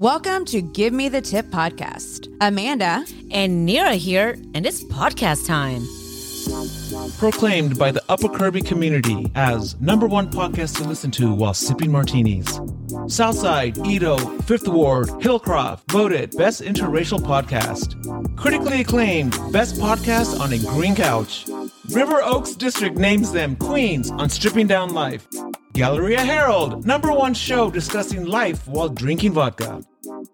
[0.00, 2.34] Welcome to Give Me the Tip podcast.
[2.40, 5.82] Amanda and Nira here, and it's podcast time.
[7.18, 11.92] Proclaimed by the Upper Kirby community as number one podcast to listen to while sipping
[11.92, 12.62] martinis.
[13.08, 17.94] Southside, EaDo, Fifth Ward, Hillcroft voted Best Interracial Podcast.
[18.38, 21.46] Critically acclaimed Best Podcast on a Green Couch.
[21.90, 25.28] River Oaks District names them Queens on Stripping Down Life.
[25.74, 29.82] Galleria Herald, number one show discussing life while drinking vodka.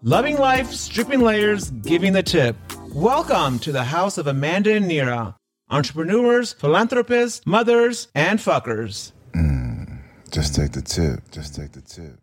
[0.09, 2.55] Loving life, stripping layers, giving the tip.
[2.95, 5.34] Welcome to the house of Amanda and Nira,
[5.69, 9.10] entrepreneurs, philanthropists, mothers, and fuckers.
[9.34, 9.98] Mm,
[10.30, 11.29] just take the tip.
[11.32, 12.20] Just take the tip.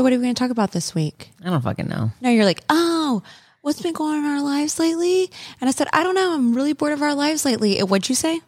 [0.00, 1.28] So, what are we going to talk about this week?
[1.44, 2.10] I don't fucking know.
[2.22, 3.22] No, you're like, oh,
[3.60, 5.30] what's been going on in our lives lately?
[5.60, 6.32] And I said, I don't know.
[6.32, 7.78] I'm really bored of our lives lately.
[7.78, 8.40] And what'd you say?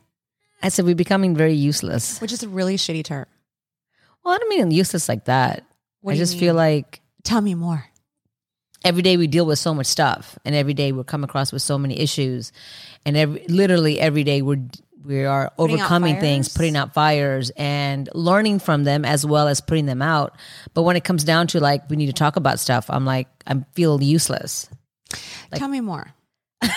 [0.62, 2.22] I said we're becoming very useless.
[2.22, 3.26] Which is a really shitty term.
[4.24, 5.66] Well, I don't mean useless like that.
[6.00, 6.40] What I just mean?
[6.40, 7.84] feel like Tell me more.
[8.82, 11.60] every day we deal with so much stuff, and every day we're come across with
[11.60, 12.50] so many issues,
[13.04, 14.64] and every literally every day we're
[15.04, 19.60] we are Putting overcoming things, putting out fires, and learning from them as well as
[19.60, 20.36] putting them out.
[20.74, 23.28] But when it comes down to like we need to talk about stuff, I'm like
[23.46, 24.68] I feel useless.
[25.54, 26.12] Tell me more.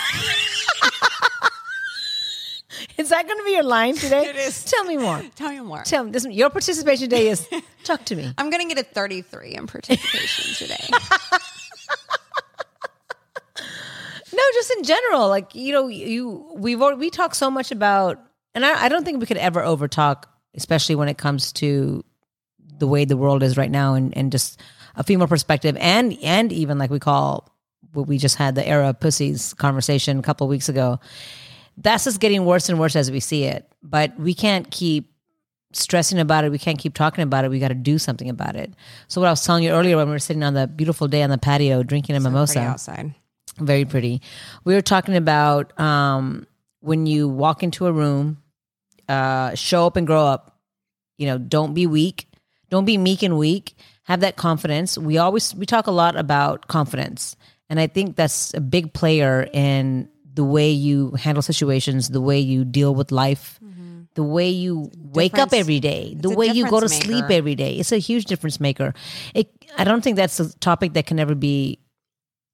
[2.98, 4.24] Is that going to be your line today?
[4.26, 4.64] It is.
[4.64, 5.22] Tell me more.
[5.36, 5.82] Tell me more.
[5.82, 6.12] Tell me.
[6.12, 7.46] This, your participation day is
[7.84, 8.32] talk to me.
[8.38, 10.88] I'm going to get a 33 in participation today.
[14.32, 18.18] No, just in general, like you know, you we've we talk so much about,
[18.54, 22.04] and I, I don't think we could ever over talk, especially when it comes to
[22.78, 24.60] the way the world is right now, and and just
[24.96, 27.52] a female perspective, and and even like we call
[27.92, 30.98] what we just had the era of pussies conversation a couple of weeks ago.
[31.78, 35.12] That's just getting worse and worse as we see it, but we can't keep
[35.72, 36.50] stressing about it.
[36.50, 37.50] We can't keep talking about it.
[37.50, 38.72] We got to do something about it.
[39.08, 41.22] So what I was telling you earlier when we were sitting on the beautiful day
[41.22, 43.14] on the patio drinking a mimosa outside.
[43.58, 44.22] Very pretty.
[44.64, 46.46] We were talking about um,
[46.80, 48.42] when you walk into a room,
[49.08, 50.58] uh, show up and grow up.
[51.18, 52.28] You know, don't be weak.
[52.68, 53.74] Don't be meek and weak.
[54.04, 54.98] Have that confidence.
[54.98, 57.36] We always we talk a lot about confidence,
[57.68, 62.38] and I think that's a big player in the way you handle situations, the way
[62.38, 63.58] you deal with life,
[64.16, 65.60] the way you wake up Mm-hmm.
[65.60, 67.76] Every day, the way you go to difference sleep every day.
[67.76, 68.94] It's a huge difference maker.
[69.34, 69.50] It.
[69.78, 71.78] I don't think that's a topic that can ever be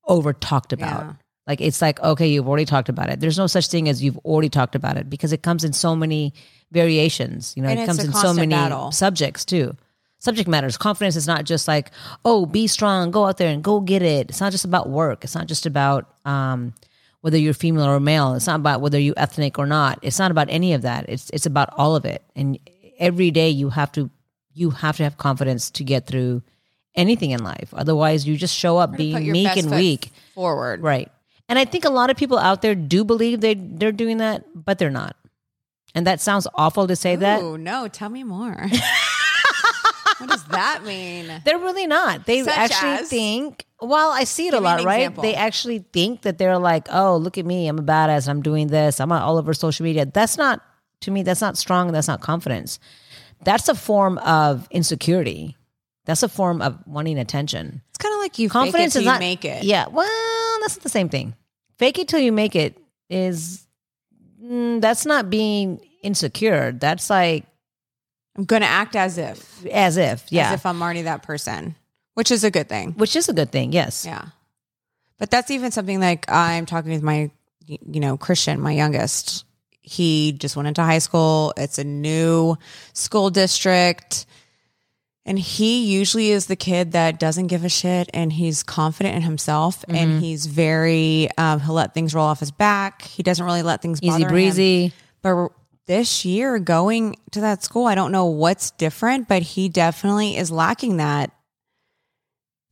[0.06, 1.00] over talked about.
[1.04, 1.12] Yeah.
[1.46, 3.20] Like it's like okay, you've already talked about it.
[3.20, 5.96] There's no such thing as you've already talked about it because it comes in so
[5.96, 6.32] many
[6.70, 7.52] variations.
[7.56, 8.92] You know, And it comes in so many battle.
[8.92, 9.76] subjects too.
[10.18, 10.76] Subject matters.
[10.76, 11.90] Confidence is not just like
[12.24, 14.30] oh, be strong, go out there and go get it.
[14.30, 15.24] It's not just about work.
[15.24, 16.74] It's not just about um,
[17.22, 18.34] whether you're female or male.
[18.34, 19.98] It's not about whether you're ethnic or not.
[20.02, 21.08] It's not about any of that.
[21.08, 22.22] It's it's about all of it.
[22.36, 22.58] And
[22.98, 24.10] every day you have to
[24.54, 26.42] you have to have confidence to get through
[26.94, 27.72] anything in life.
[27.72, 30.10] Otherwise, you just show up being meek and weak.
[30.34, 30.82] Forward.
[30.82, 31.10] Right.
[31.48, 34.44] And I think a lot of people out there do believe they they're doing that,
[34.54, 35.16] but they're not.
[35.94, 37.42] And that sounds awful to say that.
[37.42, 38.54] Ooh, no, tell me more.
[40.18, 41.42] what does that mean?
[41.44, 42.24] They're really not.
[42.24, 43.08] They Such actually as?
[43.10, 45.00] think well, I see it Give a lot, right?
[45.00, 45.22] example.
[45.24, 47.68] They actually think that they're like, "Oh, look at me.
[47.68, 48.28] I'm a badass.
[48.28, 49.00] I'm doing this.
[49.00, 50.62] I'm all over social media." That's not
[51.02, 52.78] to me that's not strong, that's not confidence.
[53.44, 55.56] That's a form of insecurity.
[56.04, 57.82] That's a form of wanting attention.
[57.90, 59.62] It's kind of like you confidence fake it is till not you make it.
[59.64, 61.34] Yeah, well, that's not the same thing.
[61.78, 62.76] Fake it till you make it
[63.08, 63.66] is
[64.42, 66.72] mm, that's not being insecure.
[66.72, 67.44] That's like
[68.36, 69.64] I'm going to act as if.
[69.66, 71.76] as if, yeah, As if I'm already that person,
[72.14, 72.92] which is a good thing.
[72.92, 73.72] which is a good thing.
[73.72, 74.26] Yes, Yeah.
[75.18, 77.30] But that's even something like I'm talking with my,
[77.66, 79.44] you know, Christian, my youngest.
[79.80, 81.52] He just went into high school.
[81.56, 82.56] It's a new
[82.92, 84.26] school district.
[85.24, 89.22] And he usually is the kid that doesn't give a shit and he's confident in
[89.22, 89.94] himself Mm-hmm.
[89.96, 93.02] and he's very, um, he'll let things roll off his back.
[93.02, 94.30] He doesn't really let things bother easy him.
[94.30, 94.92] breezy.
[95.22, 95.50] But
[95.86, 100.50] this year, going to that school, I don't know what's different, but he definitely is
[100.50, 101.30] lacking that.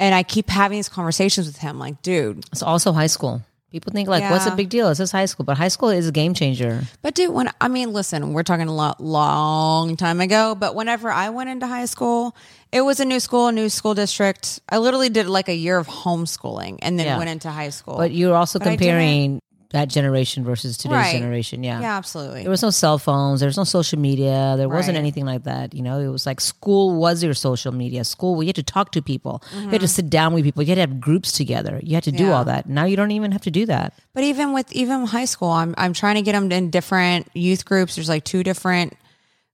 [0.01, 3.43] And I keep having these conversations with him, like, dude, It's also high school.
[3.71, 4.89] People think like, what's a big deal?
[4.89, 6.83] It's just high school, but high school is a game changer.
[7.03, 11.09] but dude, when I mean, listen, we're talking a lot, long time ago, but whenever
[11.11, 12.35] I went into high school,
[12.73, 14.61] it was a new school, a new school district.
[14.69, 17.19] I literally did like a year of homeschooling and then Yeah.
[17.19, 17.97] went into high school.
[17.97, 19.41] But you're also But comparing
[19.71, 21.13] that generation versus today's Right.
[21.13, 21.63] generation.
[21.63, 21.81] Yeah.
[21.81, 22.43] Yeah, absolutely.
[22.43, 23.39] There was no cell phones.
[23.41, 24.55] There was no social media.
[24.57, 25.75] There wasn't anything like that.
[25.75, 28.03] You know, it was like school was your social media.
[28.05, 29.43] School, you had to talk to people.
[29.55, 30.63] You had to sit down with people.
[30.65, 31.79] You had to have groups together.
[31.83, 32.31] You had to do Mm-hmm.
[32.31, 32.37] Yeah.
[32.37, 32.69] all that.
[32.69, 33.95] Now you don't even have to do that.
[34.13, 37.65] But even with even high school, I'm I'm trying to get them in different youth
[37.65, 37.95] groups.
[37.95, 38.95] There's like two different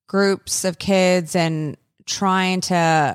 [0.06, 1.76] groups of kids, and
[2.06, 3.14] trying to,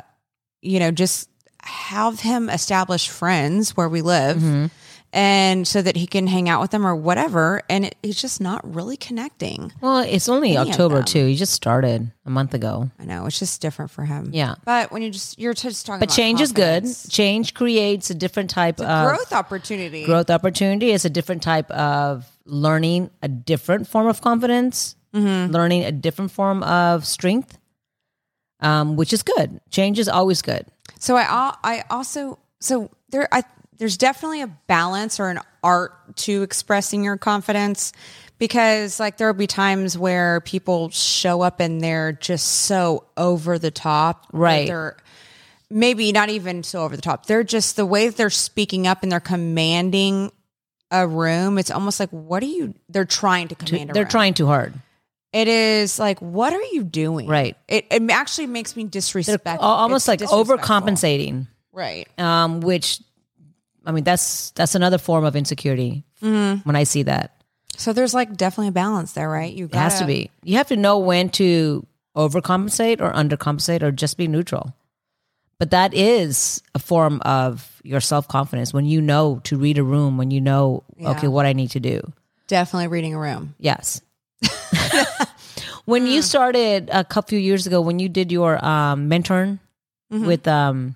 [0.62, 1.30] you know, just
[1.64, 4.66] have him establish friends where we live, Mm-hmm.
[5.14, 7.62] And so that he can hang out with them or whatever.
[7.70, 9.74] And it, he's just not really connecting.
[9.82, 11.26] Well, it's only October too.
[11.26, 12.90] You just started a month ago.
[13.00, 14.30] I know it's just different for him.
[14.34, 14.56] Yeah.
[14.64, 16.86] But when you just you're just talking, But change is good.
[17.10, 20.06] Change creates a different type of growth opportunity.
[20.06, 20.92] growth opportunity.
[20.92, 25.52] is a different type of learning a different form of confidence, Mm-hmm.
[25.52, 27.58] learning a different form of strength,
[28.62, 29.60] um, which is good.
[29.70, 30.66] Change is always good.
[31.00, 33.44] So I I also so there I
[33.82, 37.94] there's definitely a balance or an art to expressing your confidence
[38.38, 43.58] because like there will be times where people show up and they're just so over
[43.58, 44.28] the top.
[44.32, 44.68] Right.
[44.68, 44.98] They're
[45.72, 47.26] maybe not even so over the top.
[47.26, 50.32] They're just the way that they're speaking up and they're commanding
[50.92, 51.58] a room.
[51.58, 54.10] It's almost like what are you they're trying to command a They're room.
[54.12, 54.76] trying too hard.
[55.34, 57.26] It is like what are you doing?
[57.28, 57.58] Right.
[57.68, 59.60] It it actually makes me They're disrespect.
[59.60, 60.58] almost it's like disrespectful.
[60.58, 62.08] overcompensating, Right.
[62.20, 63.02] um, which
[63.86, 66.68] I mean that's that's another form of insecurity Mm-hmm.
[66.68, 67.36] when I see that.
[67.78, 69.52] So there's like definitely a balance there, right?
[69.52, 70.30] You got It has to be.
[70.44, 71.86] You have to know when to
[72.16, 74.76] overcompensate or undercompensate or just be neutral.
[75.58, 79.84] But that is a form of your self confidence when you know to read a
[79.84, 81.12] room, when you know, Yeah.
[81.12, 82.02] okay, what I need to do.
[82.48, 83.56] definitely reading a room.
[83.60, 84.02] Yes.
[85.86, 89.60] when you started a couple years ago, when you did your um, mentoring
[90.10, 90.96] with, um,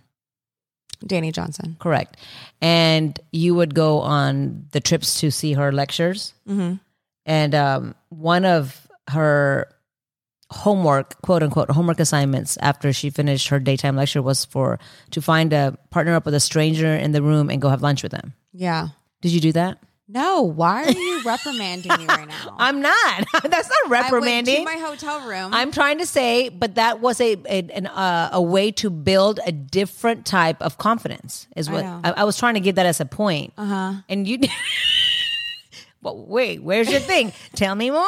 [1.08, 1.76] Dani Johnson.
[1.80, 2.18] correct,
[2.62, 6.76] and you would go on the trips to see her lectures, Mm-hmm.
[7.26, 9.68] and um, one of her
[10.52, 14.80] homework quote unquote homework assignments after she finished her daytime lecture was for
[15.12, 18.04] to find a partner up with a stranger in the room and go have lunch
[18.04, 18.90] with them Yeah.
[19.22, 22.56] did you do that No, why are you reprimanding me right now?
[22.60, 25.52] i'm not that's not reprimanding I went to my hotel room.
[25.54, 29.40] I'm trying to say, but that was a a, an, uh, a way to build
[29.46, 31.48] a different type of confidence.
[31.56, 32.02] Is what know.
[32.04, 33.54] I, I was trying to give that as a point.
[33.58, 33.94] Uh-huh.
[34.08, 34.40] And you,
[36.04, 37.34] but wait, where's your thing?
[37.56, 38.06] Tell me more.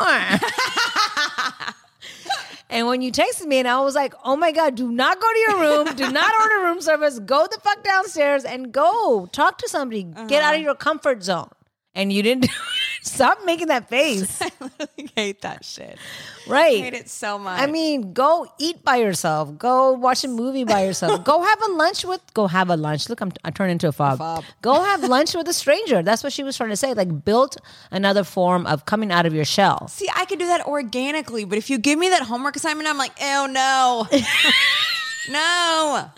[2.69, 5.33] and when you texted me, and I was like, "Oh my god, do not go
[5.33, 5.95] to your room.
[5.95, 7.17] Do not order room service.
[7.17, 10.03] Go the fuck downstairs and go talk to somebody.
[10.27, 11.49] Get out of your comfort zone."
[11.95, 12.47] And you didn't
[13.01, 15.97] stop making that face, I hate that shit.
[16.47, 16.77] right?
[16.77, 17.59] I hate it so much.
[17.59, 19.57] I mean, go eat by yourself.
[19.57, 21.23] Go watch a movie by yourself.
[21.31, 22.21] go have a lunch with.
[22.35, 23.09] Go have a lunch.
[23.09, 24.19] Look, I'm I turned into a fob.
[24.19, 24.43] fob.
[24.61, 26.03] Go have lunch with a stranger.
[26.03, 26.93] That's what she was trying to say.
[26.93, 27.57] Like, build
[27.89, 29.87] another form of coming out of your shell.
[29.87, 32.97] see, I could do that organically, but if you give me that homework assignment, I'm
[32.99, 34.07] like, oh no,
[35.31, 36.11] no.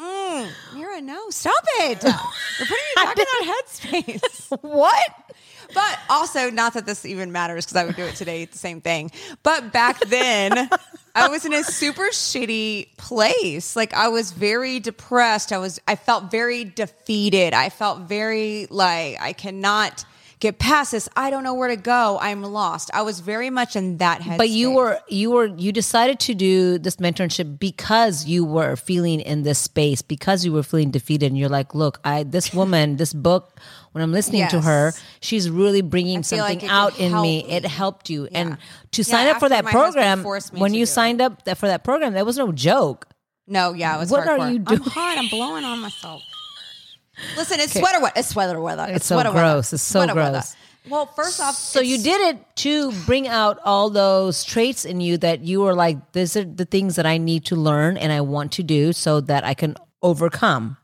[0.00, 2.02] Mm, Mira, no, stop it.
[2.04, 2.12] You're
[2.58, 4.58] putting me back in that headspace.
[4.62, 5.10] What?
[5.72, 8.80] But also, not that this even matters because I would do it today, the same
[8.80, 9.12] thing.
[9.44, 10.68] But back then,
[11.14, 13.76] I was in a super shitty place.
[13.76, 15.52] Like I was very depressed.
[15.52, 17.54] I was, I felt very defeated.
[17.54, 20.04] I felt very like I cannot
[20.40, 21.08] get past this.
[21.16, 22.18] I don't know where to go.
[22.20, 22.90] I'm lost.
[22.92, 24.38] I was very much in that headspace.
[24.38, 29.20] But you were you were you decided to do this mentorship because you were feeling
[29.20, 32.96] in this space because you were feeling defeated and you're like, look, I this woman,
[32.96, 33.58] this book.
[33.92, 37.40] When I'm listening to her, she's really bringing feel like something out in me.
[37.40, 38.56] help It helped you, and Yeah.
[38.92, 40.22] to Yeah, sign up for that program,
[40.52, 40.94] when you do it.
[40.94, 43.08] signed up for that program, that was no joke.
[43.48, 44.50] No, yeah, it was What are hardcore.
[44.52, 44.82] you I'm doing?
[44.82, 45.18] hot.
[45.18, 46.22] I'm blowing on myself.
[47.36, 48.12] Listen, it's sweater weather.
[48.16, 48.86] It's sweater weather.
[48.88, 49.42] It's so sweater gross.
[49.42, 49.58] Weather.
[49.60, 50.30] It's so Sweater weather.
[50.38, 50.56] gross.
[50.88, 55.18] Well, first off, So you did it to bring out all those traits in you
[55.18, 58.22] that you were like, these are the things that I need to learn and I
[58.22, 60.78] want to do so that I can overcome.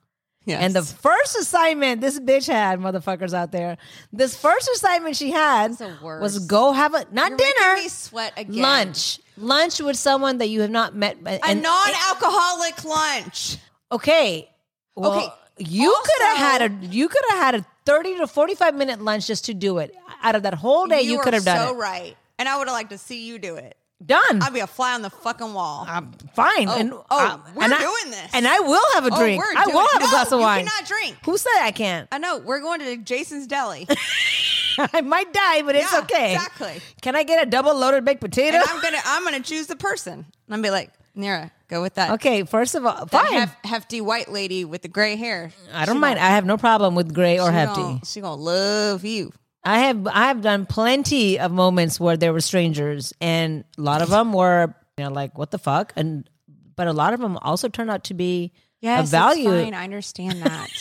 [0.45, 0.63] Yes.
[0.63, 3.79] And the first assignment this bitch had, motherfuckers out there,
[4.13, 5.73] this first assignment she had
[6.21, 8.63] was go have a not You're dinner, sweat again.
[8.63, 11.17] lunch, lunch with someone that you have not met.
[11.25, 13.57] a non-alcoholic lunch.
[13.91, 14.49] Okay.
[14.95, 18.75] Well, Okay, You could have had a you could have had a 30 to 45
[18.75, 19.95] minute lunch just to do it.
[20.23, 21.79] Out of that whole day, you, are could have done so it.
[21.79, 23.77] right, and I would have liked to see you do it.
[24.05, 24.43] Done.
[24.43, 25.87] I'd be a fly on the fucking wall.
[25.89, 26.69] I'm fine.
[26.69, 28.31] Oh, and oh, uh, we're and I- doing this.
[28.35, 29.39] And I will have a Oh, drink.
[29.43, 30.65] we're I doing- will have No, a glass of wine.
[30.65, 31.17] you cannot drink.
[31.25, 32.07] Who said I can't?
[32.13, 33.87] I know we're going to Jason's Deli.
[34.93, 36.35] I might die, but it's Yeah, okay.
[36.35, 36.83] exactly.
[37.01, 38.59] Can I get a double loaded baked potato?
[38.59, 40.13] and I'm gonna I'm gonna choose the person.
[40.47, 42.11] And I'm be like, Nira, go with that.
[42.13, 43.33] okay, first of all, fine.
[43.33, 45.51] hef- hefty white lady with the gray hair.
[45.73, 46.17] I don't She mind.
[46.17, 47.81] gonna- I have no problem with gray or she hefty.
[47.81, 49.33] Gonna, she gonna love you.
[49.65, 54.03] I have I have done plenty of moments where there were strangers, and a lot
[54.03, 56.29] of them were you know like what the fuck, and
[56.77, 59.51] but a lot of them also turned out to be Yes, a value.
[59.51, 59.75] It's fine.
[59.75, 60.69] I understand that.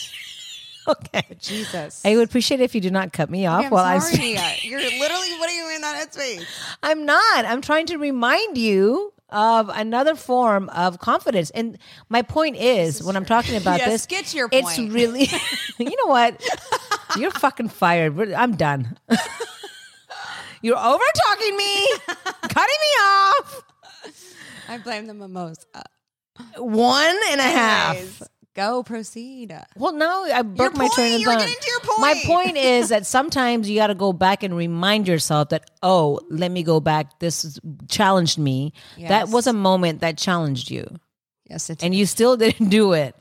[0.88, 2.06] Okay, Jesus.
[2.06, 3.98] I would appreciate it if you do not cut me off while I'm while I
[3.98, 4.36] sorry.
[4.36, 4.70] speak.
[4.70, 6.46] You're literally putting me in that headspace.
[6.84, 7.46] I'm not.
[7.46, 11.50] I'm trying to remind you of another form of confidence.
[11.52, 11.78] And
[12.10, 15.28] my point is, when I'm talking about Yes, this, get your It's really,
[15.78, 16.42] you know what?
[17.18, 18.34] You're fucking fired.
[18.34, 18.98] I'm done.
[20.62, 21.88] You're over talking me,
[22.42, 23.64] cutting me off.
[24.68, 25.62] I blame the mimosa.
[25.76, 25.82] Uh,
[26.58, 28.22] One and a half.
[28.56, 29.54] Go proceed.
[29.76, 31.40] Well, no, I broke my point, train of you thought.
[31.40, 32.00] getting to your point.
[32.00, 36.22] My point is that sometimes you got to go back and remind yourself that, oh,
[36.30, 37.20] let me go back.
[37.20, 37.60] This
[37.90, 38.72] challenged me.
[38.98, 40.88] That was a moment that challenged you,
[41.50, 43.14] Yes, it's and you still didn't do it.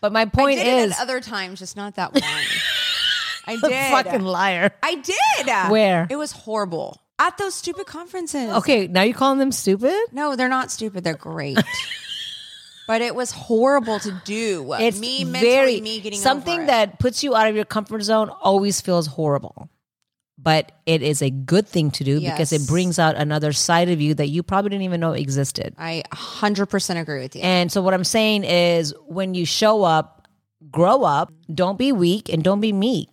[0.00, 2.22] But my point I did is, it at other times, just not that one.
[3.46, 3.90] I did.
[3.90, 4.72] fucking liar.
[4.82, 5.70] I did.
[5.70, 6.08] Where?
[6.10, 7.00] It was horrible.
[7.20, 8.50] At those stupid conferences.
[8.50, 9.96] Okay, now you're calling them stupid.
[10.10, 11.04] No, they're not stupid.
[11.04, 11.56] They're great.
[12.92, 14.74] but it was horrible to do.
[14.78, 16.66] It's me mentally, very me getting something over it.
[16.66, 18.28] that puts you out of your comfort zone.
[18.28, 19.70] Always feels horrible,
[20.36, 24.02] but it is a good thing to do because it brings out another side of
[24.02, 25.74] you that you probably didn't even know existed.
[25.78, 27.40] I 100% agree with you.
[27.42, 30.28] And so what I'm saying is when you show up,
[30.70, 33.08] grow up, don't be weak and don't be meek.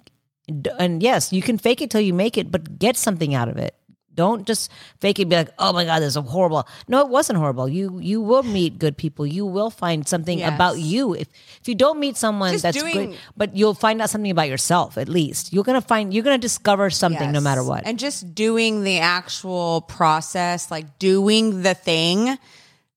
[0.78, 3.56] And yes, you can fake it till you make it, but get something out of
[3.56, 3.79] it.
[4.20, 7.08] Don't just fake it and be like, "Oh my god, this is horrible." No, it
[7.08, 7.70] wasn't horrible.
[7.70, 9.24] You you will meet good people.
[9.26, 10.52] You will find something Yes.
[10.54, 11.14] about you.
[11.16, 11.28] If
[11.62, 14.50] if you don't meet someone Just that's doing- great, but you'll find out something about
[14.50, 15.54] yourself at least.
[15.54, 17.88] You're gonna find you're gonna discover something no matter what.
[17.88, 22.38] And just doing the actual process, like doing the thing,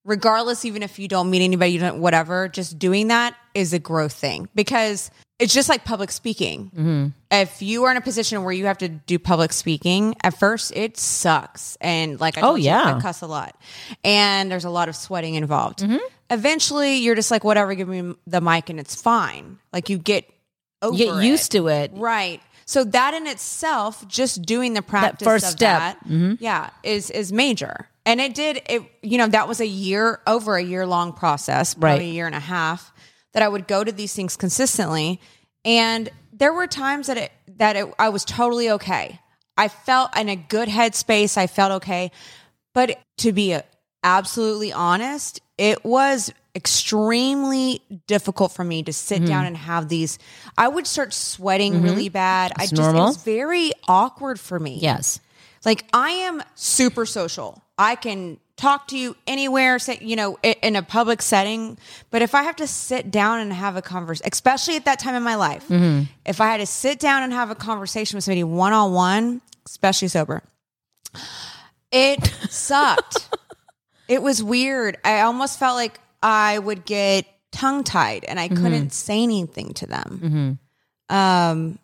[0.05, 3.79] regardless, even if you don't meet anybody, you don't, whatever, just doing that is a
[3.79, 5.11] growth thing because
[5.43, 6.71] it's just like public speaking.
[6.75, 7.07] Mm-hmm.
[7.31, 10.73] If you are in a position where you have to do public speaking, at first
[10.77, 11.77] it sucks.
[11.81, 12.97] And like I Oh, yeah.
[12.97, 13.61] I cuss a lot.
[14.05, 15.81] And there's a lot of sweating involved.
[15.81, 15.97] Mm-hmm.
[16.31, 19.59] Eventually you're just like, whatever, give me the mic and it's fine.
[19.73, 20.25] Like you get
[20.81, 21.59] over You get used it.
[21.59, 21.91] to it.
[21.95, 22.41] Right.
[22.65, 25.97] So that in itself, just doing the practice first of step.
[26.07, 26.35] Mm-hmm.
[26.39, 27.89] yeah, is is major.
[28.07, 28.83] And it did it.
[29.03, 32.09] You know, that was a year over a year long process, probably Right.
[32.09, 32.92] a year and a half,
[33.33, 35.21] that I would go to these things consistently.
[35.65, 39.21] And there were times that it that it, I was totally okay.
[39.57, 41.37] I felt in a good headspace.
[41.37, 42.11] I felt okay.
[42.75, 43.57] But to be
[44.03, 46.33] absolutely honest, it was
[46.93, 49.27] extremely difficult for me to sit Mm-hmm.
[49.27, 50.19] down and have these.
[50.59, 52.53] I would start sweating really bad.
[52.57, 53.05] I It's just normal.
[53.05, 54.79] it was very awkward for me.
[54.81, 55.21] Yes.
[55.65, 57.63] Like I am super social.
[57.79, 61.77] I can talk to you anywhere, say, you know, in a public setting.
[62.11, 65.15] But if I have to sit down and have a conversation, especially at that time
[65.17, 66.05] in my life, Mm-hmm.
[66.25, 69.41] if I had to sit down and have a conversation with somebody one on one,
[69.67, 70.43] especially sober,
[71.91, 73.29] it sucked.
[74.09, 74.97] it was weird.
[75.05, 79.87] I almost felt like I would get tongue tied and I couldn't say anything to
[79.87, 80.59] them.
[81.09, 81.79] Um,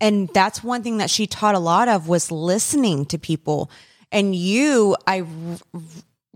[0.00, 3.70] and that's one thing that she taught a lot of was listening to people.
[4.12, 5.24] And you, I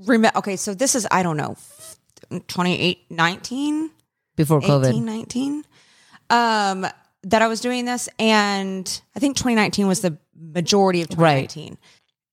[0.07, 0.39] remember.
[0.39, 1.57] Okay, so this is I don't know,
[2.49, 3.91] 28, 19,
[4.37, 4.89] Before COVID.
[4.89, 5.65] 18, 19.
[6.31, 6.87] Um,
[7.25, 11.77] that I was doing this, and I think 2019 was the majority of 2019.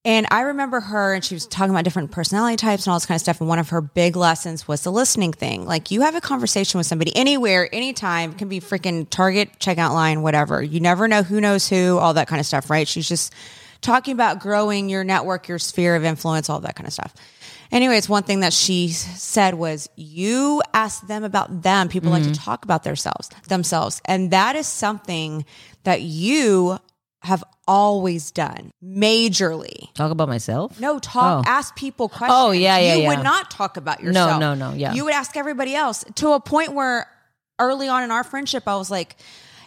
[0.05, 3.05] And I remember her, and she was talking about different personality types and all this
[3.05, 3.41] kind of stuff.
[3.41, 5.65] And one of her big lessons was the listening thing.
[5.65, 9.91] Like you have a conversation with somebody anywhere, anytime, it can be freaking Target, checkout
[9.91, 10.63] line, whatever.
[10.63, 12.87] You never know who knows who, all that kind of stuff, right?
[12.87, 13.33] She's just
[13.81, 17.13] talking about growing your network, your sphere of influence, all that kind of stuff.
[17.71, 21.89] Anyways, one thing that she said was you ask them about them.
[21.89, 22.41] People like to mm-hmm.
[22.41, 24.01] talk about themselves, themselves.
[24.05, 25.45] And that is something
[25.83, 26.79] that you
[27.21, 29.93] have always done majorly.
[29.93, 30.79] Talk about myself.
[30.79, 31.49] No, talk, Oh.
[31.49, 32.31] ask people questions.
[32.33, 33.09] Oh, yeah, yeah, You yeah.
[33.09, 34.39] would not talk about yourself.
[34.39, 34.93] No, no, no, yeah.
[34.93, 37.07] You would ask everybody else to a point where
[37.59, 39.17] early on in our friendship, I was like,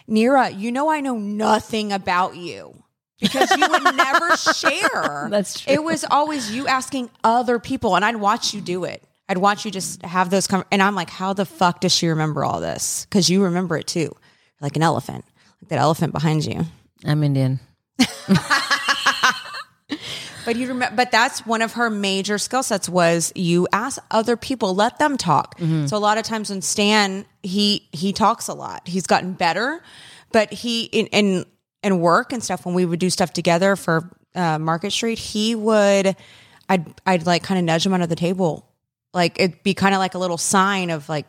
[0.09, 2.81] Nira, you know, I know nothing about you
[3.21, 5.27] because you would never share.
[5.29, 5.73] That's true.
[5.73, 9.03] It was always you asking other people, and I'd watch you do it.
[9.29, 12.07] I'd watch you just have those, com- and I'm like, how the fuck does she
[12.07, 13.05] remember all this?
[13.05, 14.13] Because you remember it too,
[14.59, 15.23] like an elephant,
[15.61, 16.65] like that elephant behind you.
[17.05, 17.61] I'm Indian.
[20.45, 24.35] But you remember, but that's one of her major skill sets was you ask other
[24.35, 25.57] people, let them talk.
[25.59, 25.87] Mm-hmm.
[25.87, 28.87] So a lot of times when Stan, he he talks a lot.
[28.87, 29.83] He's gotten better,
[30.31, 31.45] but he in
[31.83, 35.55] in work and stuff when we would do stuff together for uh, Market Street, he
[35.55, 36.15] would,
[36.69, 38.65] I'd I'd like kind of nudge him under the table,
[39.13, 41.25] like it'd be kind of like a little sign of like,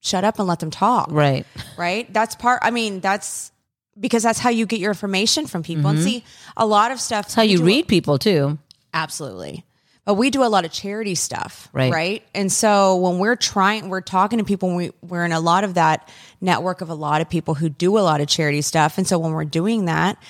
[0.00, 1.46] shut up and let them talk Right.
[1.78, 2.12] right?
[2.12, 2.58] That's part.
[2.62, 3.52] I mean, that's
[4.00, 5.90] because that's how you get your information from people.
[5.90, 6.24] And see,
[6.56, 7.26] a lot of stuff.
[7.26, 8.58] That's how you read people too.
[8.92, 9.64] Absolutely.
[10.04, 11.92] But we do a lot of charity stuff, Right.
[11.92, 12.22] Right.
[12.34, 15.74] And so when we're trying, we're talking to people, we, we're in a lot of
[15.74, 16.08] that
[16.40, 18.98] network of a lot of people who do a lot of charity stuff.
[18.98, 20.20] And so when we're doing that,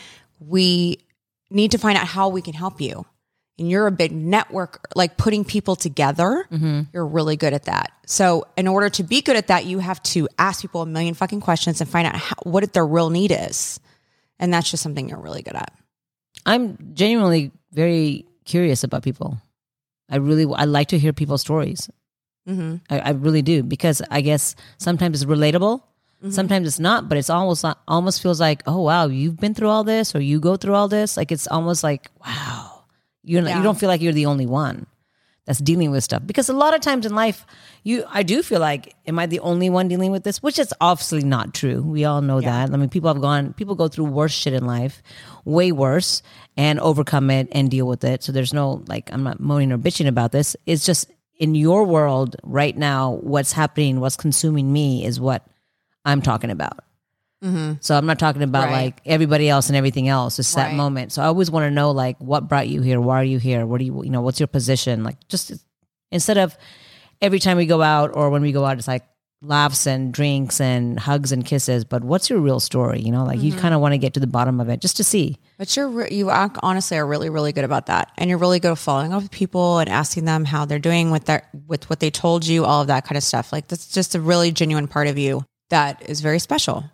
[0.41, 0.99] we
[1.51, 3.07] need to find out how we can help you.
[3.59, 6.47] And you're a big network, like putting people together.
[6.51, 6.83] Mm-hmm.
[6.93, 7.93] You're really good at that.
[8.07, 11.15] So in order to be good at that, you have to ask people a million
[11.15, 13.79] fucking questions and find out how, what their real need is.
[14.39, 15.73] And that's just something you're really good at.
[16.45, 19.39] I'm genuinely very curious about people.
[20.13, 21.91] I really I like to hear people's stories.
[22.49, 22.77] Mm-hmm.
[22.91, 25.83] I, I really do because I guess sometimes it's relatable,
[26.31, 27.09] sometimes it's not.
[27.09, 30.21] But it's almost not- almost feels like, oh wow, you've been through all this, or
[30.21, 31.17] you go through all this.
[31.17, 32.85] Like it's almost like, wow,
[33.25, 33.57] you're not, Yeah.
[33.59, 34.87] you don't feel like you're the only one
[35.47, 36.23] that's dealing with stuff.
[36.25, 37.45] Because a lot of times in life,
[37.83, 40.43] you I do feel like, am I the only one dealing with this?
[40.43, 41.83] Which is obviously not true.
[41.83, 42.73] We all know that.
[42.73, 45.03] I mean, people have gone, people go through worse shit in life,
[45.45, 46.23] way worse,
[46.57, 48.23] and overcome it and deal with it.
[48.23, 50.57] So there's no like, I'm not moaning or bitching about this.
[50.67, 55.45] It's just in your world right now, what's happening, what's consuming me is what
[56.05, 56.81] I'm talking about.
[57.43, 57.73] Mm-hmm.
[57.81, 58.85] So I'm not talking about Right.
[58.85, 60.39] like everybody else and everything else.
[60.39, 60.77] It's that Right.
[60.77, 61.13] moment.
[61.13, 63.01] So I always want to know like what brought you here?
[63.01, 63.67] Why are you here?
[63.67, 64.21] What do you you know?
[64.21, 65.03] What's your position?
[65.03, 65.53] Like just
[66.11, 66.57] instead of
[67.21, 69.05] every time we go out or when we go out, it's like
[69.45, 71.85] laughs and drinks and hugs and kisses.
[71.85, 73.01] But what's your real story?
[73.01, 73.61] You know, like you mm-hmm.
[73.61, 75.39] kind of want to get to the bottom of it just to see.
[75.59, 78.71] But you're re- you honestly are really really good about that, and you're really good
[78.71, 81.99] at following up with people and asking them how they're doing with their with what
[81.99, 83.53] they told you, all of that kind of stuff.
[83.53, 86.85] Like that's just a really genuine part of you that is very special.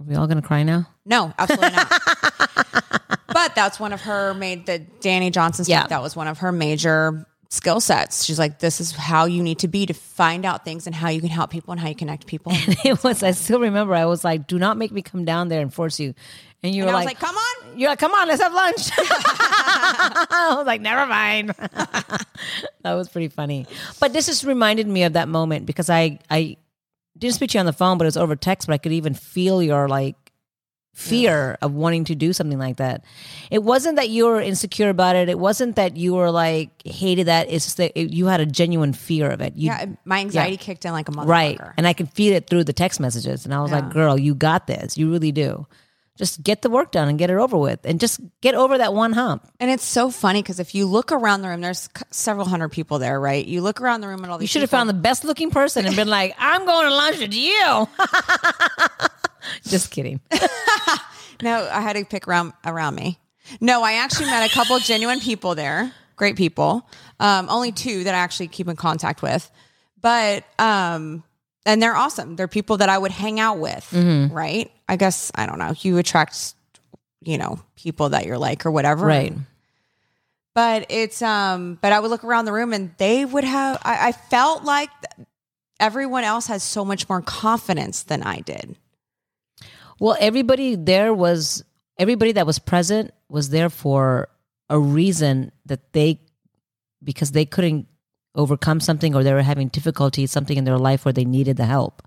[0.00, 0.88] Are we all gonna cry now?
[1.04, 1.90] No, absolutely not.
[3.28, 5.84] but that's one of her made the Dani Johnson stuff.
[5.84, 5.86] Yeah.
[5.86, 8.24] That was one of her major skill sets.
[8.24, 11.08] She's like, this is how you need to be to find out things and how
[11.08, 12.52] you can help people and how you connect people.
[12.52, 13.22] And It was.
[13.22, 13.94] I still remember.
[13.94, 16.14] I was like, "Do not make me come down there and force you."
[16.62, 17.78] And you were I was like, like, come on.
[17.78, 18.90] You're like, come on, let's have lunch.
[18.98, 21.50] I was like, never mind.
[22.82, 23.66] that was pretty funny.
[24.00, 26.56] But this just reminded me of that moment because I I
[27.16, 28.92] didn't speak to you on the phone, but it was over text, but I could
[28.92, 30.16] even feel your like
[30.94, 33.04] fear of wanting to do something like that.
[33.52, 35.28] It wasn't that you were insecure about it.
[35.28, 37.48] It wasn't that you were like hated that.
[37.48, 39.54] It's just that it, you had a genuine fear of it.
[39.54, 41.26] You, Yeah, my anxiety kicked in like a motherfucker.
[41.26, 41.60] Right.
[41.76, 43.44] And I could feel it through the text messages.
[43.44, 44.98] And I was like, girl, you got this.
[44.98, 45.66] You really do.
[46.18, 47.80] Just get the work done and get it over with.
[47.84, 49.48] And just get over that one hump.
[49.60, 52.70] And it's so funny because if you look around the room, there's c- several hundred
[52.70, 53.46] people there, right?
[53.46, 54.44] You look around the room and all these.
[54.44, 56.94] You should have people- found the best looking person and been like, I'm going to
[56.94, 57.88] lunch with you.
[59.64, 60.20] just kidding.
[61.40, 63.16] No, I had to pick around around me.
[63.60, 65.92] No, I actually met a couple genuine people there.
[66.16, 66.84] Great people.
[67.20, 69.48] Um, only two that I actually keep in contact with.
[70.00, 71.22] But um,
[71.68, 72.34] and they're awesome.
[72.34, 73.86] They're people that I would hang out with,
[74.32, 74.72] right?
[74.88, 75.74] I guess I don't know.
[75.78, 76.54] You attract,
[77.20, 79.06] you know, people that you're like or whatever.
[79.06, 79.34] Right.
[80.54, 84.08] But it's um, but I would look around the room and they would have I,
[84.08, 84.88] I felt like
[85.78, 88.74] everyone else has so much more confidence than I did.
[90.00, 91.62] Well, everybody there was,
[91.98, 94.28] everybody that was present was there for
[94.70, 96.20] a reason that they,
[97.02, 97.86] because they couldn't
[98.34, 101.66] overcome something or they were having difficulty, something in their life where they needed the
[101.66, 102.02] help.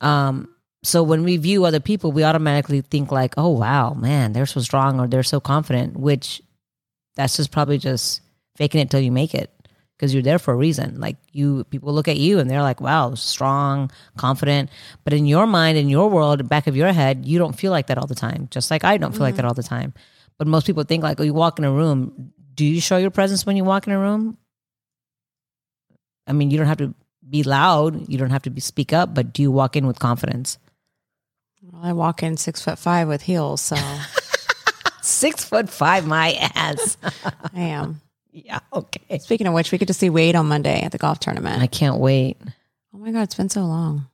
[0.00, 0.48] Um,
[0.82, 4.60] so when we view other people, we automatically think like, "Oh wow, man, they're so
[4.60, 6.42] strong or they're so confident," which
[7.16, 8.20] that's just probably just
[8.56, 9.50] faking it till you make it
[9.96, 11.00] because you're there for a reason.
[11.00, 14.70] Like you, people look at you and they're like, "Wow, strong, confident,"
[15.02, 17.86] but in your mind, in your world, back of your head, you don't feel like
[17.88, 18.48] that all the time.
[18.50, 19.94] Just like I don't feel like that all the time.
[20.38, 22.32] But most people think like, "Oh, you walk in a room.
[22.54, 24.36] Do you show your presence when you walk in a room?"
[26.26, 26.94] I mean, you don't have to
[27.28, 28.08] be loud.
[28.08, 30.58] You don't have to be speak up, but do you walk in with confidence?
[31.62, 33.76] Well, I walk in six foot five with heels, so
[35.06, 36.96] Six foot five, my ass.
[37.54, 38.00] I am.
[38.32, 39.18] yeah, okay.
[39.18, 41.62] Speaking of which, we get to see Wade on Monday at the golf tournament.
[41.62, 42.36] I can't wait.
[42.92, 44.08] oh my god, it's been so long.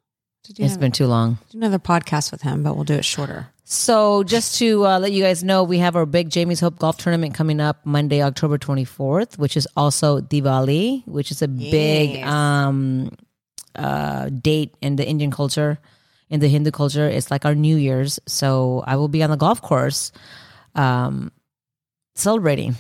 [0.49, 1.39] It's been too long.
[1.51, 3.49] do another podcast with him, but we'll do it shorter.
[3.65, 6.99] So, just to uh, let you guys know, we have our big Jamie's Hope Golf
[6.99, 13.11] Tournament coming up Monday, October 24th, which is also Diwali, which is a big um,
[13.77, 15.79] uh, date in the Indian culture,
[16.29, 17.07] in the Hindu culture.
[17.09, 18.19] It's like our New Year's.
[18.27, 20.13] So, I will be on the golf course
[20.75, 21.31] um,
[22.15, 22.75] celebrating.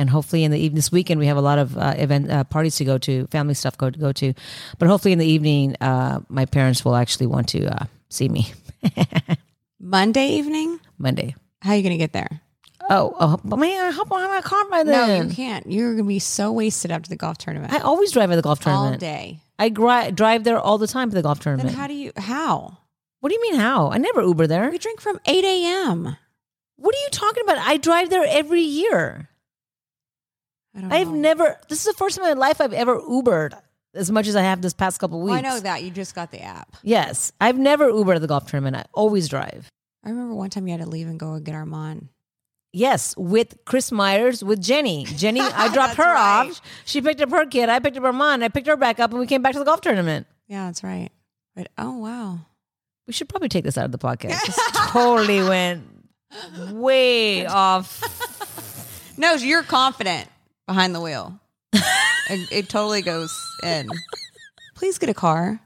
[0.00, 2.42] And hopefully, in the evening, this weekend, we have a lot of uh, event uh,
[2.44, 4.32] parties to go to, family stuff go to go to.
[4.78, 8.50] But hopefully, in the evening, uh, my parents will actually want to uh, see me
[9.78, 10.80] Monday evening.
[10.96, 11.34] Monday.
[11.60, 12.40] How are you going to get there?
[12.88, 15.08] Oh, oh, man, I hope I have my car by then.
[15.08, 15.70] No, you can't.
[15.70, 18.42] You're going to be so wasted after the golf tournament I always drive at the
[18.42, 19.40] golf tournament all day.
[19.58, 21.76] I gri- drive there all the time for the golf Then tournament.
[21.76, 22.12] how do you?
[22.16, 22.78] How?
[23.20, 23.90] What do you mean how?
[23.90, 24.70] I never Uber there.
[24.70, 26.16] We drink from 8 a.m.
[26.76, 27.58] What are you talking about?
[27.58, 29.28] I drive there every year.
[30.76, 31.14] I don't I've know.
[31.14, 31.58] never.
[31.68, 33.58] This is the first time in my life I've ever Ubered
[33.94, 35.30] as much as I have this past couple weeks.
[35.30, 35.82] Well, I know that.
[35.82, 36.76] You just got the app.
[36.82, 38.76] Yes, I've never Ubered at the golf tournament.
[38.76, 39.68] I always drive.
[40.04, 42.08] I remember one time you had to leave and go and get Armand.
[42.72, 45.04] Yes, with Chris Myers, with Jenny.
[45.04, 46.48] Jenny, I dropped her right.
[46.48, 46.60] off.
[46.84, 47.68] She picked up her kid.
[47.68, 48.42] I picked up mom.
[48.42, 50.26] I picked her back up, and we came back to the golf tournament.
[50.46, 51.10] Yeah, that's right.
[51.56, 52.38] But oh wow.
[53.06, 54.40] We should probably take this out of the podcast.
[54.46, 55.82] This totally went
[56.70, 58.00] way off.
[59.18, 60.28] No, you're confident
[60.70, 61.36] behind the wheel.
[61.72, 63.88] it, it totally goes in.
[64.76, 65.58] Please get a car.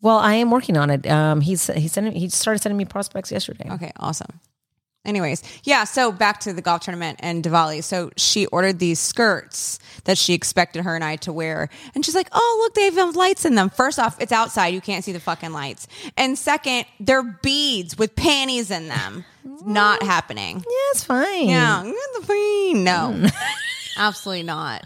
[0.00, 1.06] Well, I am working on it.
[1.06, 3.68] Um, he's he sent he started sending me prospects yesterday.
[3.70, 4.40] Okay, awesome.
[5.04, 7.84] Anyways, yeah, so back to the golf tournament and Diwali.
[7.84, 11.68] So she ordered these skirts that she expected her and I to wear.
[11.94, 13.68] And she's like, oh, look, they have lights in them.
[13.68, 14.68] First off, it's outside.
[14.68, 15.86] You can't see the fucking lights.
[16.16, 19.26] And second, they're beads with panties in them.
[19.44, 20.56] It's not happening.
[20.56, 21.48] Yeah, it's fine.
[21.48, 22.82] Yeah, the pain.
[22.82, 23.26] No,
[23.96, 24.84] absolutely not.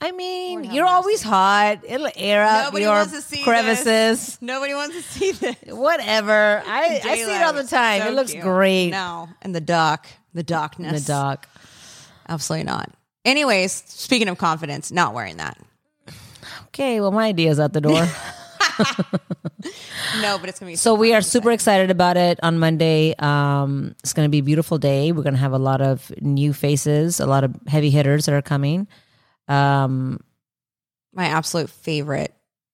[0.00, 1.78] I mean, Lord you're always hot.
[1.88, 3.84] It'll air up Nobody your wants to see crevices.
[3.84, 4.42] This.
[4.42, 5.56] Nobody wants to see this.
[5.68, 6.62] Whatever.
[6.66, 8.02] I, I see it all the time.
[8.02, 8.42] So it looks cute.
[8.42, 8.90] great.
[8.90, 11.48] No, and the dark, the darkness, in the dock.
[12.28, 12.92] Absolutely not.
[13.24, 15.58] Anyways, speaking of confidence, not wearing that.
[16.68, 18.06] Okay, well, my idea's out the door.
[20.22, 23.14] No, but it's gonna be so we are super excited about it on Monday.
[23.18, 25.12] Um, it's going to be a beautiful day.
[25.12, 28.34] We're going to have a lot of new faces, a lot of heavy hitters that
[28.34, 28.86] are coming.
[29.48, 30.20] Um,
[31.12, 32.32] my absolute favorite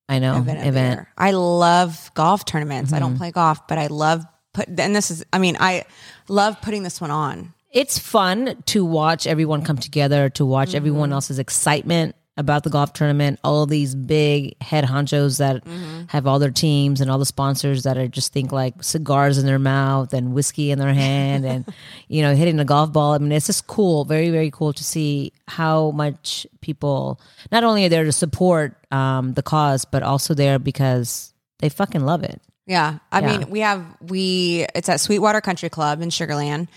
[0.08, 0.66] I know event.
[0.66, 1.06] event.
[1.16, 2.92] I love golf tournaments.
[2.92, 3.04] I Mm-hmm.
[3.08, 4.68] don't play golf, but I love put.
[4.68, 5.84] And this is, I mean, I
[6.28, 7.54] love putting this one on.
[7.70, 10.76] It's fun to watch everyone come together, to watch Mm-hmm.
[10.76, 13.40] everyone else's excitement about the golf tournament.
[13.42, 16.02] All these big head honchos that Mm-hmm.
[16.08, 19.46] have all their teams and all the sponsors that are just think like cigars in
[19.46, 21.64] their mouth and whiskey in their hand and
[22.08, 23.12] you know hitting a golf ball.
[23.14, 27.18] I mean, it's just cool, very very cool to see how much people
[27.50, 32.02] not only are there to support um, the cause, but also there because they fucking
[32.04, 32.40] love it.
[32.66, 32.98] Yeah.
[33.10, 33.38] I Yeah.
[33.38, 36.68] mean, we have, we, it's at Sweetwater Country Club in Sugarland.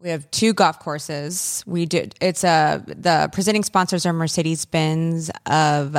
[0.00, 1.62] We have two golf courses.
[1.66, 2.08] We do.
[2.20, 5.96] it's a, the presenting sponsors are Mercedes Benz of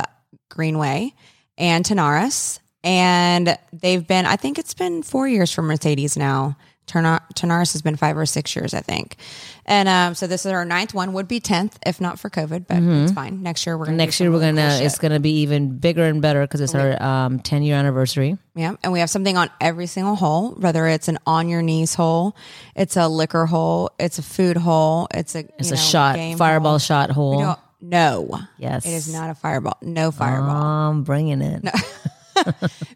[0.49, 1.13] Greenway
[1.57, 2.59] and Tenaris.
[2.83, 6.55] And they've been, I think it's been four years for Mercedes now.
[6.87, 9.17] Tenaris has been five or six years, I think.
[9.65, 12.67] And um, so this is our ninth one, would be 10th if not for COVID,
[12.67, 13.41] but it's fine.
[13.41, 16.41] Next year, we're to Next year we're gonna it's gonna be even bigger and better
[16.41, 18.37] because it's our um, 10 year anniversary.
[18.53, 21.95] Yeah, and we have something on every single hole, whether it's an on your knees
[21.95, 22.35] hole,
[22.75, 26.37] it's a liquor hole, it's a food hole, it's a It's you a shot, game
[26.37, 26.79] fireball hole.
[26.79, 27.57] shot hole.
[27.81, 28.85] no, Yes.
[28.85, 29.77] it is not a fireball.
[29.81, 30.55] No fireball.
[30.55, 31.65] I'm bringing it.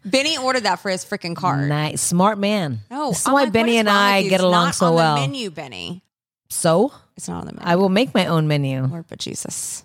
[0.04, 1.66] Benny ordered that for his freaking car.
[1.66, 2.80] Nice, smart man.
[2.90, 4.86] No, this is I'm why like, Benny is and I get It's along not so
[4.86, 5.14] on well.
[5.16, 6.02] The menu, Benny.
[6.48, 7.66] So It's not on the menu.
[7.68, 8.82] I will make my own menu.
[8.86, 9.84] Lord, but Jesus.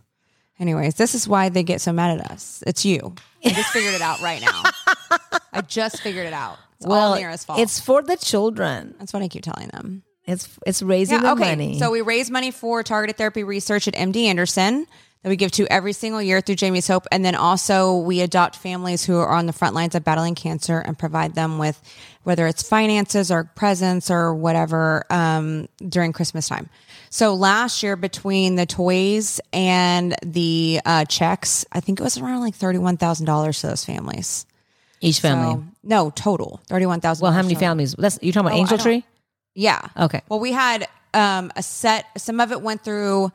[0.60, 2.64] Anyways, this is why they get so mad at us.
[2.66, 3.14] It's you.
[3.44, 4.64] I just figured it out right now.
[5.54, 6.58] I just figured it out.
[6.78, 7.60] It's all Nira's fault.
[7.60, 8.96] it's for the children.
[9.00, 10.04] that's what I keep telling them.
[10.26, 11.78] It's it's raising the money.
[11.78, 14.88] So we raise money for targeted therapy research at MD Anderson
[15.26, 17.08] that we give to every single year through Jamie's Hope.
[17.12, 20.78] And then also we adopt families who are on the front lines of battling cancer
[20.78, 21.82] and provide them with
[22.22, 26.70] whether it's finances or presents or whatever um, during Christmas time.
[27.10, 32.42] So last year between the toys and the uh, checks, I think it was around
[32.42, 34.46] like $31,000 to those families.
[35.02, 35.56] Each family.
[35.56, 36.62] So, no, total.
[36.70, 37.24] $31,000.
[37.24, 37.62] well, how many total.
[37.62, 37.96] families?
[37.98, 39.04] That's you're talking about Oh, Angel Tree.
[39.56, 39.82] Yeah.
[39.98, 40.22] Okay.
[40.30, 42.06] Well, we had um, a set.
[42.16, 43.32] Some of it went through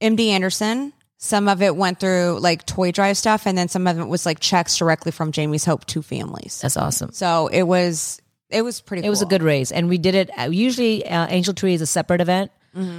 [0.00, 0.92] MD Anderson.
[1.18, 4.26] Some of it went through like toy drive stuff, and then some of it was
[4.26, 6.60] like checks directly from Jamie's Hope to families.
[6.60, 7.12] That's awesome.
[7.12, 9.06] So it was it was pretty.
[9.06, 10.30] It was a good raise, and we did it.
[10.38, 12.50] Uh, usually, uh, Angel Tree is a separate event,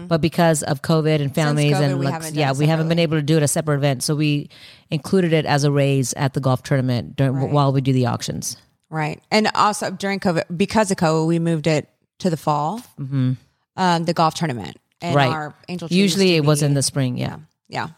[0.08, 1.84] but because of COVID and families, Mm-hmm.
[1.84, 4.02] COVID, and we like, yeah, we haven't been able to do it a separate event.
[4.02, 4.50] So we
[4.90, 7.52] included it as a raise at the golf tournament during, Right.
[7.52, 8.58] while we do the auctions.
[8.90, 11.88] right, and also during COVID because of COVID, we moved it
[12.20, 12.80] to the fall.
[13.00, 13.34] Mm-hmm.
[13.76, 15.30] Um, the golf tournament and Right.
[15.30, 15.88] our Angel.
[15.88, 17.16] Tree Usually, it was in the spring.
[17.16, 17.28] Yeah.
[17.28, 17.38] yeah.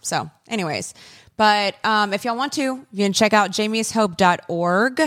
[0.01, 0.93] So, anyways,
[1.37, 5.01] but um, if y'all want to, you can check out jamieshope.org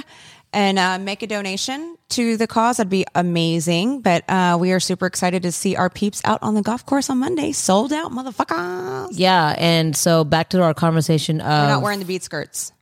[0.54, 2.76] and uh, make a donation to the cause.
[2.76, 4.02] That'd be amazing.
[4.02, 7.08] But uh, we are super excited to see our peeps out on the golf course
[7.10, 7.52] on Monday.
[7.52, 9.08] Sold out, motherfuckers.
[9.12, 12.72] Yeah, and so back to our conversation We're not wearing the bead skirts.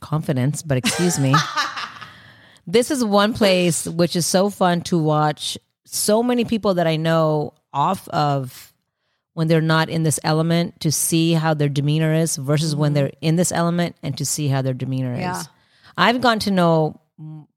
[0.00, 1.34] confidence, but excuse me.
[2.66, 6.96] this is one place which is so fun to watch so many people that I
[6.96, 8.67] know off of
[9.38, 12.94] when they're not in this element to see how their demeanor is versus when mm-hmm.
[12.94, 15.38] they're in this element and to see how their demeanor Yeah.
[15.38, 15.48] is.
[15.96, 17.00] I've gotten to know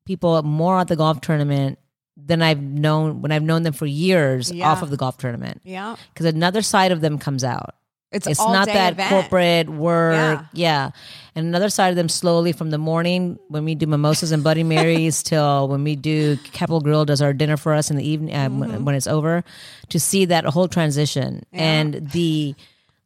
[0.06, 1.80] people more at the golf tournament
[2.16, 4.70] than I've known when I've known them for years Yeah.
[4.70, 5.62] off of the golf tournament.
[5.64, 5.96] Yeah.
[6.14, 7.74] Because another side of them comes out.
[8.12, 9.10] It's, It's not that event.
[9.10, 10.14] corporate work.
[10.16, 10.46] Yeah.
[10.54, 10.92] Yeah.
[11.34, 14.64] And another side of them slowly from the morning when we do mimosas and Bloody
[14.64, 18.36] Marys till when we do Capital Grille does our dinner for us in the evening
[18.36, 18.60] uh, Mm-hmm.
[18.60, 19.44] when, when it's over
[19.90, 22.54] to see that whole transition and the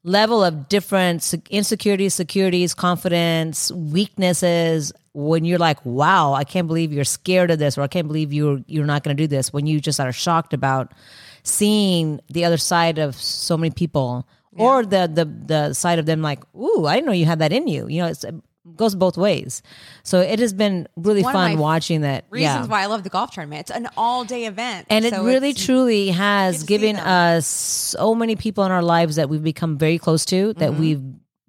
[0.03, 7.03] level of different insecurities, securities, confidence, weaknesses when you're like, wow, I can't believe you're
[7.05, 9.67] scared of this or I can't believe you're you're not going to do this when
[9.67, 10.93] you just are shocked about
[11.43, 16.21] seeing the other side of so many people or the the the side of them
[16.21, 17.87] like, ooh, I didn't know you had that in you.
[17.87, 18.35] You know, it's, it
[18.75, 19.61] goes both ways.
[20.03, 22.25] So it has been really One fun watching that.
[22.31, 22.71] Reasons yeah.
[22.71, 23.61] why I love the golf tournament.
[23.61, 24.87] It's an all day event.
[24.89, 29.43] And it really truly has given us so many people in our lives that we've
[29.43, 30.79] become very close to, that Mm-hmm.
[30.79, 31.03] we've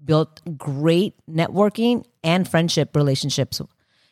[0.05, 3.61] built great networking and friendship relationships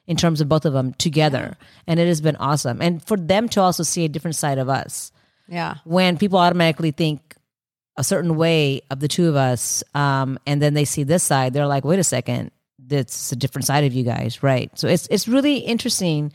[0.06, 1.56] in terms of both of them together.
[1.86, 2.80] And it has been awesome.
[2.82, 5.12] And for them to also see a different side of us
[5.48, 5.76] Yeah.
[5.84, 7.33] when people automatically think
[7.96, 11.52] a certain way of the two of us, um, and then they see this side,
[11.52, 12.50] they're like, wait a second,
[12.86, 14.70] that's a different side of you guys, right?
[14.78, 16.32] So it's it's really interesting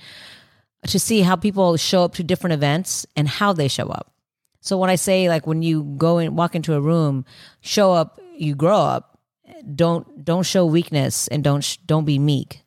[0.87, 4.13] to see how people show up to different events and how they show up.
[4.61, 7.25] So when I say like when you go and walk into a room,
[7.61, 9.19] show up, you grow up.
[9.75, 12.61] Don't don't show weakness and don't sh- don't be meek.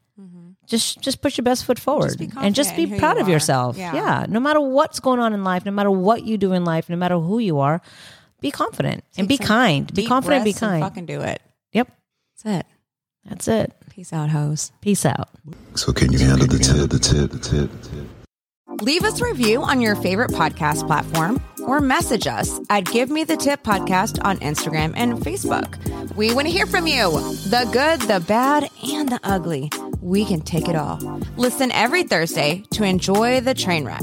[0.66, 3.30] Just just put your best foot forward be and just be proud you of are.
[3.30, 3.76] yourself.
[3.76, 3.94] Yeah.
[3.94, 6.88] yeah, no matter what's going on in life, no matter what you do in life,
[6.88, 7.82] no matter who you are,
[8.42, 9.92] be confident and be kind.
[9.94, 10.82] Be confident, be breaths and kind.
[10.82, 11.40] fucking do it.
[11.72, 11.90] Yep,
[12.44, 12.66] That's it.
[13.24, 13.72] that's it.
[13.88, 14.72] Peace out, hoes.
[14.80, 15.28] Peace out.
[15.74, 18.06] So can you handle the tip, the tip, the tip, the tip?
[18.80, 23.22] Leave us a review on your favorite podcast platform or message us at Give Me
[23.22, 25.76] the Tip Podcast on Instagram and Facebook.
[26.16, 27.10] We want to hear from you
[27.50, 29.70] the good, the bad, and the ugly.
[30.00, 30.96] We can take it all.
[31.36, 34.02] Listen every Thursday to enjoy the train wreck.